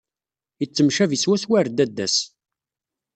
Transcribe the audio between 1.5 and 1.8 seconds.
ɣer